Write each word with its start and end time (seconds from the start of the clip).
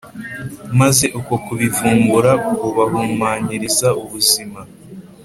maze 0.79 1.05
uko 1.19 1.33
kubivumbura 1.45 2.31
kubahumanyiriza 2.57 3.87
ubuzima. 4.03 4.59